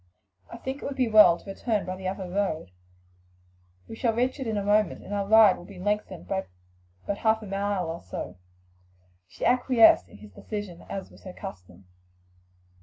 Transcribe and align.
"I 0.51 0.57
think 0.57 0.81
it 0.81 0.85
would 0.85 0.95
be 0.95 1.07
well 1.07 1.37
to 1.37 1.47
return 1.47 1.85
by 1.85 1.95
the 1.95 2.07
other 2.07 2.27
road; 2.27 2.71
we 3.87 3.95
shall 3.95 4.13
reach 4.15 4.39
it 4.39 4.47
in 4.47 4.57
a 4.57 4.63
moment, 4.63 5.03
and 5.03 5.13
our 5.13 5.27
ride 5.27 5.57
will 5.57 5.63
be 5.65 5.77
lengthened 5.77 6.27
by 6.27 6.47
but 7.05 7.17
a 7.17 7.19
half 7.19 7.43
mile 7.43 7.85
or 7.87 8.01
so." 8.01 8.37
She 9.27 9.45
acquiesced 9.45 10.09
in 10.09 10.17
his 10.17 10.31
decision, 10.33 10.87
as 10.89 11.11
was 11.11 11.21
her 11.23 11.33
custom. 11.33 11.85